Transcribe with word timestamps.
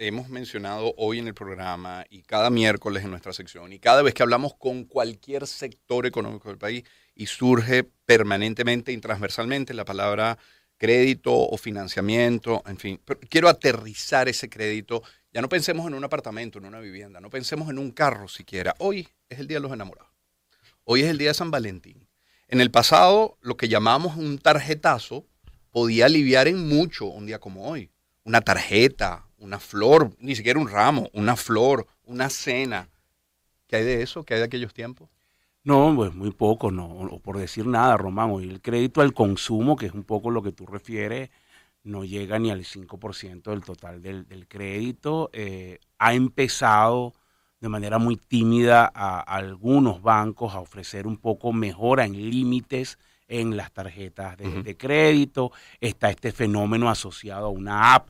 hemos 0.00 0.30
mencionado 0.30 0.94
hoy 0.96 1.18
en 1.18 1.28
el 1.28 1.34
programa 1.34 2.06
y 2.08 2.22
cada 2.22 2.48
miércoles 2.48 3.04
en 3.04 3.10
nuestra 3.10 3.34
sección 3.34 3.70
y 3.74 3.78
cada 3.78 4.00
vez 4.00 4.14
que 4.14 4.22
hablamos 4.22 4.54
con 4.54 4.84
cualquier 4.84 5.46
sector 5.46 6.06
económico 6.06 6.48
del 6.48 6.56
país 6.56 6.84
y 7.14 7.26
surge 7.26 7.84
permanentemente 8.06 8.92
y 8.92 8.98
transversalmente 8.98 9.74
la 9.74 9.84
palabra 9.84 10.38
crédito 10.78 11.34
o 11.34 11.54
financiamiento, 11.58 12.62
en 12.66 12.78
fin. 12.78 13.00
Quiero 13.28 13.50
aterrizar 13.50 14.26
ese 14.30 14.48
crédito. 14.48 15.02
Ya 15.34 15.42
no 15.42 15.50
pensemos 15.50 15.86
en 15.86 15.92
un 15.92 16.02
apartamento, 16.02 16.58
en 16.58 16.64
una 16.64 16.80
vivienda, 16.80 17.20
no 17.20 17.28
pensemos 17.28 17.68
en 17.68 17.78
un 17.78 17.90
carro 17.90 18.26
siquiera. 18.26 18.74
Hoy 18.78 19.06
es 19.28 19.38
el 19.38 19.46
Día 19.46 19.58
de 19.58 19.62
los 19.62 19.72
Enamorados. 19.72 20.10
Hoy 20.84 21.02
es 21.02 21.08
el 21.08 21.18
Día 21.18 21.28
de 21.28 21.34
San 21.34 21.50
Valentín. 21.50 22.08
En 22.48 22.62
el 22.62 22.70
pasado, 22.70 23.36
lo 23.42 23.58
que 23.58 23.68
llamamos 23.68 24.16
un 24.16 24.38
tarjetazo 24.38 25.26
podía 25.70 26.06
aliviar 26.06 26.48
en 26.48 26.66
mucho 26.66 27.04
un 27.04 27.26
día 27.26 27.38
como 27.38 27.68
hoy. 27.68 27.90
Una 28.24 28.40
tarjeta, 28.40 29.26
una 29.40 29.58
flor, 29.58 30.14
ni 30.18 30.36
siquiera 30.36 30.60
un 30.60 30.68
ramo, 30.68 31.08
una 31.12 31.36
flor, 31.36 31.86
una 32.04 32.30
cena. 32.30 32.88
¿Qué 33.66 33.76
hay 33.76 33.84
de 33.84 34.02
eso? 34.02 34.24
¿Qué 34.24 34.34
hay 34.34 34.40
de 34.40 34.46
aquellos 34.46 34.72
tiempos? 34.72 35.08
No, 35.64 35.92
pues 35.94 36.14
muy 36.14 36.30
poco, 36.30 36.70
no, 36.70 36.86
o 36.86 37.18
por 37.18 37.38
decir 37.38 37.66
nada, 37.66 37.96
Román. 37.96 38.30
Hoy 38.30 38.48
el 38.48 38.62
crédito 38.62 39.00
al 39.00 39.12
consumo, 39.12 39.76
que 39.76 39.86
es 39.86 39.92
un 39.92 40.04
poco 40.04 40.30
lo 40.30 40.42
que 40.42 40.52
tú 40.52 40.66
refieres, 40.66 41.30
no 41.82 42.04
llega 42.04 42.38
ni 42.38 42.50
al 42.50 42.64
5% 42.64 43.50
del 43.50 43.62
total 43.62 44.02
del, 44.02 44.46
crédito. 44.48 45.30
Eh, 45.32 45.78
ha 45.98 46.14
empezado 46.14 47.14
de 47.60 47.68
manera 47.68 47.98
muy 47.98 48.16
tímida 48.16 48.90
a, 48.94 49.20
algunos 49.20 50.00
bancos 50.00 50.54
a 50.54 50.60
ofrecer 50.60 51.06
un 51.06 51.18
poco 51.18 51.52
mejora 51.52 52.04
en 52.04 52.30
límites 52.30 52.98
en 53.28 53.56
las 53.56 53.70
tarjetas 53.72 54.36
de, 54.38 54.76
crédito. 54.76 55.52
Está 55.80 56.10
este 56.10 56.32
fenómeno 56.32 56.90
asociado 56.90 57.46
a 57.46 57.50
una 57.50 57.94
app 57.94 58.08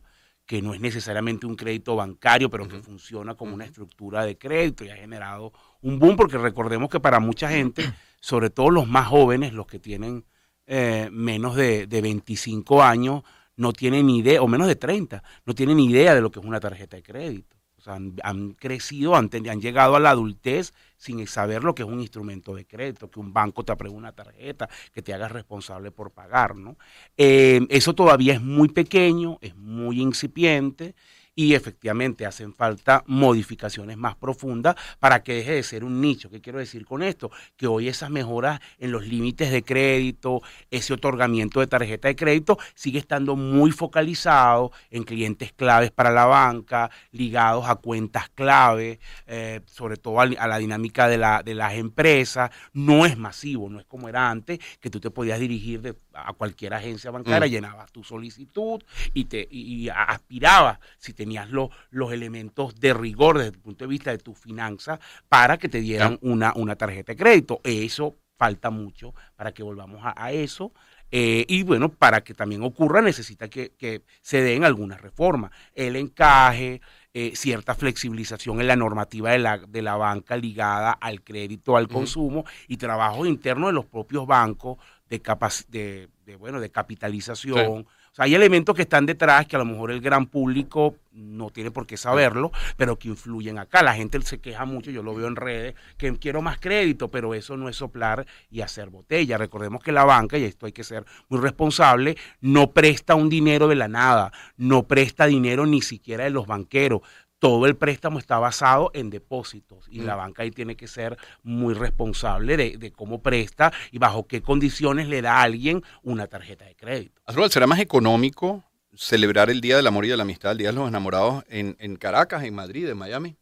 que 0.51 0.61
no 0.61 0.75
es 0.75 0.81
necesariamente 0.81 1.47
un 1.47 1.55
crédito 1.55 1.95
bancario, 1.95 2.51
pero 2.51 2.67
que 2.67 2.83
funciona 2.83 3.37
como 3.37 3.55
una 3.55 3.65
estructura 3.65 4.25
de 4.25 4.37
crédito 4.37 4.85
y 4.85 4.89
ha 4.89 4.97
generado 4.97 5.53
un 5.81 6.01
boom, 6.01 6.17
porque 6.17 6.39
recordemos 6.39 6.91
que 6.91 6.99
para 6.99 7.21
mucha 7.21 7.49
gente, 7.49 7.85
sobre 8.21 8.51
todo 8.51 8.69
los 8.69 8.89
más 8.89 9.07
jóvenes, 9.07 9.53
los 9.53 9.69
que 9.69 9.79
tienen 9.79 10.25
eh, 10.67 11.09
menos 11.13 11.55
de, 11.55 11.87
de 11.87 12.03
25 12.03 12.83
años, 12.83 13.23
no 13.55 13.73
tienen 13.73 14.07
ni 14.07 14.19
idea, 14.19 14.43
o 14.43 14.49
menos 14.49 14.67
de 14.67 14.75
30, 14.75 15.23
no 15.47 15.55
tienen 15.55 15.77
ni 15.77 15.87
idea 15.87 16.17
de 16.17 16.21
lo 16.21 16.33
que 16.33 16.41
es 16.41 16.45
una 16.45 16.59
tarjeta 16.59 16.97
de 16.97 17.05
crédito. 17.05 17.57
O 17.81 17.83
sea, 17.83 17.95
han, 17.95 18.53
crecido, 18.53 19.17
han, 19.17 19.31
han, 19.49 19.61
llegado 19.61 19.97
a 19.97 20.01
la 20.01 20.11
adultez 20.11 20.75
sin 20.99 21.27
saber 21.27 21.65
lo 21.65 21.75
que 21.75 21.83
es 21.83 21.89
un 21.89 22.01
instrumento 22.01 22.55
de 22.55 22.67
crédito, 22.67 23.11
que 23.11 23.21
un 23.21 23.33
banco 23.33 23.65
te 23.65 23.73
apruebe 23.73 23.97
una 23.97 24.13
tarjeta, 24.13 24.69
que 24.93 25.01
te 25.01 25.15
hagas 25.15 25.33
responsable 25.33 25.91
por 25.91 26.11
pagar, 26.11 26.57
¿no? 26.57 26.77
Eh, 27.17 27.67
eso 27.71 27.95
todavía 27.95 28.35
es 28.35 28.43
muy 28.43 28.69
pequeño, 28.69 29.39
es 29.41 29.57
muy 29.57 30.03
incipiente 30.03 30.95
y 31.41 31.55
efectivamente 31.55 32.27
hacen 32.27 32.53
falta 32.53 33.03
modificaciones 33.07 33.97
más 33.97 34.15
profundas 34.15 34.77
para 34.99 35.23
que 35.23 35.37
deje 35.37 35.53
de 35.53 35.63
ser 35.63 35.85
un 35.85 35.99
nicho. 35.99 36.29
¿Qué 36.29 36.43
quiero 36.43 36.59
decir 36.59 36.85
con 36.85 37.03
esto? 37.03 37.31
Que 37.57 37.67
hoy 37.67 37.89
esas 37.89 38.11
mejoras 38.11 38.61
en 38.79 38.93
los 38.93 39.07
límites 39.07 39.51
de 39.51 39.63
crédito, 39.63 40.43
ese 40.71 40.93
otorgamiento 40.93 41.61
de 41.61 41.67
tarjeta 41.67 42.09
de 42.09 42.17
crédito 42.17 42.59
sigue 42.75 42.99
estando 42.99 43.37
muy 43.37 43.73
focalizado 43.73 44.71
en 44.91 45.05
clientes 45.05 45.55
claves 45.55 45.91
para 45.91 46.11
la 46.11 46.27
banca, 46.27 46.91
ligados 47.11 47.71
a 47.71 47.77
cuentas 47.77 48.29
clave, 48.29 49.01
eh, 49.27 49.63
sobre 49.65 49.97
todo 49.97 50.21
a, 50.21 50.27
la 50.27 50.59
dinámica 50.59 51.09
de, 51.09 51.17
la, 51.17 51.43
de 51.43 51.55
las 51.55 51.73
empresas. 51.73 52.51
No 52.75 53.07
es 53.07 53.17
masivo, 53.17 53.71
no 53.71 53.81
es 53.81 53.87
como 53.87 54.11
era 54.11 54.29
antes, 54.29 54.59
que 54.79 54.91
tú 54.91 55.01
te 55.01 55.11
podías 55.11 55.41
dirigir 55.41 55.97
a 56.27 56.33
cualquier 56.35 56.75
agencia 56.75 57.11
bancaria, 57.11 57.49
mm. 57.49 57.51
llenabas 57.51 57.93
tu 57.93 58.05
solicitud 58.05 58.83
y, 59.15 59.25
te, 59.25 59.49
y 59.51 59.89
aspirabas 59.89 60.79
si 60.99 61.15
tenías 61.15 61.31
tenías 61.31 61.49
los 61.91 62.13
elementos 62.13 62.75
de 62.81 62.93
rigor 62.93 63.39
desde 63.39 63.53
el 63.53 63.59
punto 63.59 63.85
de 63.85 63.89
vista 63.89 64.11
de 64.11 64.19
tu 64.19 64.35
finanza 64.35 64.99
para 65.29 65.59
que 65.59 65.69
te 65.69 65.81
dieran 65.81 66.19
una, 66.23 66.53
una 66.57 66.75
tarjeta 66.75 67.13
de 67.13 67.17
crédito. 67.17 67.61
Eso 67.63 68.17
falta 68.37 68.71
mucho 68.71 69.15
para 69.37 69.53
que 69.53 69.63
volvamos 69.63 70.03
a, 70.03 70.33
eso. 70.33 70.73
Eh, 71.13 71.45
y 71.47 71.63
bueno, 71.63 71.89
para 71.89 72.23
que 72.23 72.35
también 72.35 72.63
ocurra 72.65 73.01
necesita 73.01 73.49
que, 73.49 74.03
se 74.23 74.43
den 74.43 74.65
algunas 74.65 75.01
reformas. 75.01 75.53
El 75.73 75.95
encaje, 75.95 76.81
eh, 77.15 77.33
cierta 77.37 77.77
flexibilización 77.77 78.61
en 78.61 78.67
la 78.67 78.77
normativa 78.77 79.31
de 79.31 79.39
la, 79.39 79.59
de 79.59 79.83
la 79.83 79.97
banca 79.97 80.37
ligada 80.37 80.91
al 80.91 81.23
crédito, 81.23 81.77
al 81.77 81.87
consumo 81.87 82.45
y 82.67 82.77
trabajo 82.77 83.25
interno 83.25 83.69
de 83.69 83.73
los 83.73 83.87
propios 83.87 84.27
bancos 84.27 84.79
de, 85.09 85.21
de, 85.69 86.09
de, 86.31 86.37
bueno, 86.37 86.61
de 86.61 86.71
capitalización. 86.71 87.87
O 88.13 88.15
sea, 88.15 88.25
hay 88.25 88.35
elementos 88.35 88.75
que 88.75 88.83
están 88.83 89.07
detrás 89.07 89.47
que 89.47 89.57
a 89.57 89.59
lo 89.59 89.65
mejor 89.65 89.91
el 89.91 90.01
gran 90.01 90.27
público 90.27 90.97
no 91.13 91.51
tiene 91.51 91.71
por 91.71 91.87
qué 91.87 91.97
saberlo, 91.97 92.53
pero 92.77 92.99
que 92.99 93.09
influyen 93.09 93.59
acá. 93.59 93.83
La 93.83 93.95
gente 93.95 94.21
se 94.23 94.41
queja 94.41 94.65
mucho, 94.65 94.91
yo 94.91 95.03
lo 95.03 95.15
veo 95.15 95.27
en 95.27 95.37
redes, 95.37 95.75
que 95.97 96.17
quiero 96.19 96.43
más 96.43 96.59
crédito, 96.59 97.11
pero 97.11 97.35
eso 97.35 97.57
no 97.57 97.69
es 97.69 97.77
soplar 97.77 98.27
y 98.51 98.61
hacer 98.61 98.91
botella. 98.91 99.39
Recordemos 99.39 99.83
que 99.83 99.93
la 99.93 100.05
banca, 100.05 100.39
y 100.39 100.45
esto 100.45 100.67
hay 100.67 100.73
que 100.73 100.85
ser 100.85 101.05
muy 101.29 101.41
responsable, 101.41 102.17
no 102.41 102.71
presta 102.71 103.15
un 103.15 103.29
dinero 103.29 103.69
de 103.69 103.77
la 103.77 103.89
nada, 103.89 104.33
no 104.57 104.85
presta 104.85 105.27
dinero 105.27 105.67
ni 105.67 105.83
siquiera 105.83 106.25
de 106.25 106.31
los 106.31 106.47
banqueros 106.47 107.03
todo 107.41 107.67
el 107.67 107.75
préstamo 107.75 108.19
está 108.19 108.39
basado 108.39 108.91
en 108.95 109.11
depósitos 109.11 109.89
y 109.91 110.03
la 110.03 110.15
mm. 110.15 110.19
banca 110.19 110.43
ahí 110.45 110.51
tiene 110.51 110.77
que 110.77 110.87
ser 110.87 111.17
muy 111.43 111.75
responsable 111.75 112.57
de, 112.57 112.93
cómo 112.93 113.23
presta 113.23 113.73
y 113.91 113.99
bajo 113.99 114.27
qué 114.27 114.43
condiciones 114.43 115.09
le 115.09 115.23
da 115.23 115.39
a 115.39 115.43
alguien 115.43 115.83
una 116.03 116.29
tarjeta 116.29 116.67
de 116.67 116.77
crédito. 116.77 117.21
¿será 117.49 117.67
más 117.67 117.81
económico 117.81 118.63
celebrar 118.95 119.49
el 119.49 119.63
Día 119.63 119.77
del 119.77 119.87
Amor 119.87 120.05
y 120.05 120.09
de 120.09 120.17
la 120.19 120.23
Amistad, 120.23 120.53
el 120.53 120.59
Día 120.59 120.69
de 120.69 120.75
los 120.75 120.89
Enamorados 120.89 121.43
en, 121.49 121.97
Caracas, 121.97 122.45
en 122.45 122.55
Madrid, 122.55 122.87
en 122.89 122.99
Miami? 122.99 123.37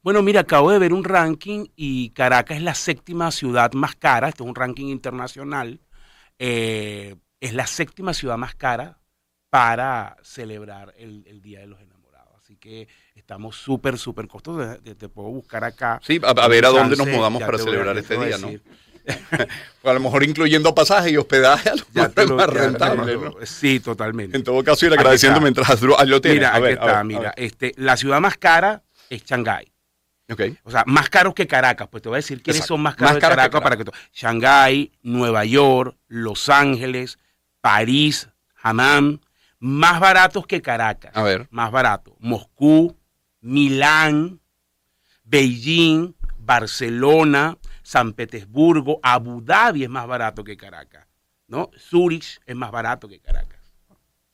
Bueno, 0.00 0.22
mira, 0.22 0.42
acabo 0.42 0.70
de 0.70 0.78
ver 0.78 0.92
un 0.92 1.02
ranking 1.02 1.66
y 1.74 2.10
Caracas 2.10 2.58
es 2.58 2.62
la 2.62 2.74
séptima 2.74 3.32
ciudad 3.32 3.72
más 3.72 3.96
cara, 3.96 4.28
este 4.28 4.44
es 4.44 4.48
un 4.48 4.54
ranking 4.54 4.86
internacional, 4.86 5.80
eh, 6.38 7.16
es 7.40 7.52
la 7.52 7.66
séptima 7.66 8.14
ciudad 8.14 8.36
más 8.36 8.54
cara 8.54 9.00
para 9.50 10.16
celebrar 10.22 10.94
el, 10.96 11.24
el 11.26 11.42
Día 11.42 11.60
de 11.60 11.66
los 11.66 11.78
Enamorados. 11.80 11.97
Así 12.48 12.56
que 12.56 12.88
estamos 13.14 13.56
súper, 13.56 13.98
súper 13.98 14.26
costosos. 14.26 14.82
Te, 14.82 15.08
puedo 15.10 15.28
buscar 15.28 15.64
acá. 15.64 16.00
Sí, 16.02 16.18
a, 16.22 16.48
ver 16.48 16.64
a 16.64 16.70
dónde 16.70 16.96
nos 16.96 17.06
mudamos 17.06 17.42
para 17.42 17.58
celebrar 17.58 17.98
este 17.98 18.16
día, 18.16 18.38
¿no? 18.38 18.48
a 19.84 19.92
lo 19.92 20.00
mejor 20.00 20.24
incluyendo 20.24 20.74
pasaje 20.74 21.10
y 21.10 21.18
hospedaje, 21.18 21.68
a 21.68 22.22
lo 22.24 22.36
más 22.36 22.48
rentable, 22.48 23.18
¿no? 23.18 23.34
Sí, 23.44 23.80
totalmente. 23.80 24.34
En 24.34 24.44
todo 24.44 24.64
caso, 24.64 24.86
ir 24.86 24.94
agradeciendo 24.94 25.42
mientras 25.42 25.82
lo 25.82 26.20
tiene. 26.22 26.36
Mira, 26.36 26.56
aquí 26.56 26.68
está, 26.68 27.04
mira. 27.04 27.34
Este, 27.36 27.74
la 27.76 27.98
ciudad 27.98 28.18
más 28.18 28.38
cara 28.38 28.82
es 29.10 29.22
Shanghái. 29.26 29.70
Okay. 30.30 30.56
O 30.64 30.70
sea, 30.70 30.84
más 30.86 31.10
caros 31.10 31.34
que 31.34 31.46
Caracas. 31.46 31.88
Pues 31.90 32.02
te 32.02 32.08
voy 32.08 32.16
a 32.16 32.20
decir 32.20 32.42
quiénes 32.42 32.64
son 32.64 32.80
más 32.80 32.96
caros 32.96 33.16
que 33.16 33.20
Caracas, 33.20 33.60
para 33.60 33.76
que 33.76 33.84
Shanghái, 34.14 34.90
Nueva 35.02 35.44
York, 35.44 35.98
Los 36.06 36.48
Ángeles, 36.48 37.18
París, 37.60 38.30
Hammam, 38.62 39.20
más 39.58 40.00
baratos 40.00 40.46
que 40.46 40.62
Caracas. 40.62 41.12
A 41.14 41.22
ver. 41.22 41.48
Más 41.50 41.70
barato. 41.70 42.16
Moscú, 42.18 42.96
Milán, 43.40 44.40
Beijing, 45.24 46.14
Barcelona, 46.38 47.58
San 47.82 48.12
Petersburgo, 48.12 49.00
Abu 49.02 49.42
Dhabi 49.42 49.84
es 49.84 49.90
más 49.90 50.06
barato 50.06 50.44
que 50.44 50.56
Caracas. 50.56 51.08
¿no? 51.48 51.70
Zurich 51.76 52.40
es 52.46 52.54
más 52.54 52.70
barato 52.70 53.08
que 53.08 53.18
Caracas, 53.18 53.60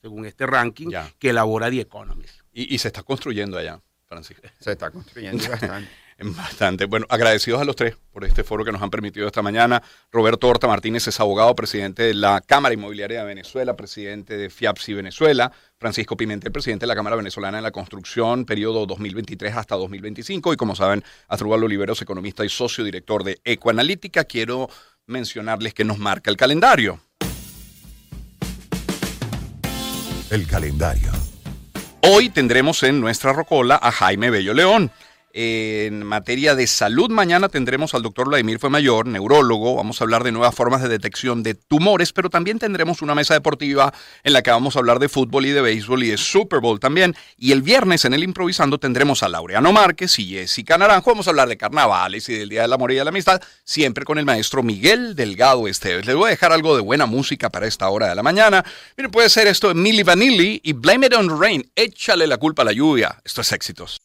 según 0.01 0.25
este 0.25 0.45
ranking 0.45 0.89
que 1.17 1.29
elabora 1.29 1.69
The 1.69 1.81
Economist. 1.81 2.41
Y, 2.51 2.75
y, 2.75 2.77
se 2.77 2.89
está 2.89 3.03
construyendo 3.03 3.57
allá, 3.57 3.81
Francisco. 4.05 4.43
Se 4.59 4.73
está 4.73 4.91
construyendo 4.91 5.43
bastante. 5.49 5.89
Bastante. 6.17 6.85
Bueno, 6.85 7.05
agradecidos 7.09 7.61
a 7.61 7.65
los 7.65 7.75
tres 7.75 7.97
por 8.13 8.23
este 8.23 8.45
foro 8.45 8.63
que 8.63 8.71
nos 8.71 8.81
han 8.81 8.89
permitido 8.89 9.27
esta 9.27 9.41
mañana. 9.41 9.83
Roberto 10.11 10.47
Horta 10.47 10.65
Martínez 10.65 11.05
es 11.07 11.19
abogado, 11.19 11.53
presidente 11.55 12.03
de 12.03 12.13
la 12.13 12.39
Cámara 12.39 12.73
Inmobiliaria 12.73 13.19
de 13.19 13.25
Venezuela, 13.25 13.75
presidente 13.75 14.37
de 14.37 14.49
FIAPSI 14.49 14.93
Venezuela. 14.93 15.51
Francisco 15.77 16.15
Pimentel, 16.15 16.53
presidente 16.53 16.83
de 16.83 16.87
la 16.87 16.95
Cámara 16.95 17.17
Venezolana 17.17 17.57
de 17.57 17.63
la 17.63 17.71
Construcción, 17.71 18.45
periodo 18.45 18.85
2023 18.85 19.57
hasta 19.57 19.75
2025. 19.75 20.53
Y 20.53 20.55
como 20.55 20.73
saben, 20.73 21.03
Astrubal 21.27 21.63
Oliveros, 21.63 22.01
economista 22.01 22.45
y 22.45 22.49
socio 22.49 22.85
director 22.85 23.25
de 23.25 23.41
Ecoanalítica. 23.43 24.23
Quiero 24.23 24.69
mencionarles 25.07 25.73
que 25.73 25.83
nos 25.83 25.97
marca 25.97 26.31
el 26.31 26.37
calendario. 26.37 27.01
El 30.31 30.47
calendario. 30.47 31.11
Hoy 32.07 32.29
tendremos 32.29 32.83
en 32.83 33.01
nuestra 33.01 33.33
rocola 33.33 33.79
a 33.81 33.91
Jaime 33.91 34.29
Bello 34.29 34.53
León 34.53 34.91
En 35.37 36.05
materia 36.05 36.55
de 36.55 36.65
salud, 36.65 37.11
mañana 37.11 37.49
tendremos 37.49 37.93
al 37.93 38.03
doctor 38.03 38.29
Vladimir 38.29 38.57
Mayor, 38.69 39.05
neurólogo. 39.05 39.75
Vamos 39.75 39.99
a 39.99 40.05
hablar 40.05 40.23
de 40.23 40.31
nuevas 40.31 40.55
formas 40.55 40.81
de 40.81 40.87
detección 40.87 41.43
de 41.43 41.55
tumores, 41.55 42.13
pero 42.13 42.29
también 42.29 42.57
tendremos 42.57 43.01
una 43.01 43.15
mesa 43.15 43.33
deportiva 43.33 43.93
en 44.23 44.31
la 44.31 44.41
que 44.43 44.51
vamos 44.51 44.77
a 44.77 44.79
hablar 44.79 44.99
de 44.99 45.09
fútbol 45.09 45.45
y 45.45 45.51
de 45.51 45.59
béisbol 45.59 46.03
y 46.03 46.11
de 46.11 46.17
Super 46.17 46.61
Bowl 46.61 46.79
también. 46.79 47.17
Y 47.37 47.51
el 47.51 47.63
viernes 47.63 48.05
en 48.05 48.13
el 48.13 48.23
Improvisando 48.23 48.77
tendremos 48.77 49.23
a 49.23 49.27
Laureano 49.27 49.73
Márquez 49.73 50.17
y 50.19 50.25
Jessica 50.29 50.77
Naranjo. 50.77 51.11
Vamos 51.11 51.27
a 51.27 51.31
hablar 51.31 51.49
de 51.49 51.57
carnavales 51.57 52.29
y 52.29 52.37
del 52.37 52.47
Día 52.47 52.61
del 52.61 52.71
Amor 52.71 52.93
y 52.93 52.95
de 52.95 53.03
la 53.03 53.09
Amistad, 53.09 53.41
siempre 53.65 54.05
con 54.05 54.17
el 54.17 54.23
maestro 54.23 54.63
Miguel 54.63 55.17
Delgado 55.17 55.67
Esteves. 55.67 56.05
Les 56.05 56.15
voy 56.15 56.27
a 56.27 56.29
dejar 56.29 56.53
algo 56.53 56.77
de 56.77 56.81
buena 56.81 57.07
música 57.07 57.49
para 57.49 57.67
esta 57.67 57.89
hora 57.89 58.07
de 58.07 58.15
la 58.15 58.23
mañana. 58.23 58.63
Miren, 58.95 59.11
puede 59.11 59.27
ser 59.27 59.47
esto 59.47 59.67
de 59.67 59.73
Milli 59.73 60.03
Vanilli 60.03 60.61
y 60.63 60.71
Blame 60.71 61.07
It 61.07 61.13
on 61.13 61.41
Rain. 61.41 61.69
Échale 61.75 62.25
la 62.25 62.37
culpa 62.37 62.61
a 62.61 62.65
la 62.65 62.71
lluvia. 62.71 63.19
Esto 63.25 63.41
es 63.41 63.51
éxitos. 63.51 64.04